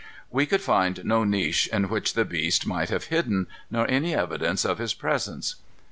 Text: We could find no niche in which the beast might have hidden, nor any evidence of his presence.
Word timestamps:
We 0.31 0.47
could 0.47 0.61
find 0.61 1.05
no 1.05 1.23
niche 1.23 1.69
in 1.71 1.87
which 1.87 2.15
the 2.15 2.25
beast 2.25 2.65
might 2.65 2.89
have 2.89 3.03
hidden, 3.13 3.45
nor 3.69 3.85
any 3.87 4.15
evidence 4.15 4.65
of 4.65 4.79
his 4.79 4.95
presence. 4.95 5.57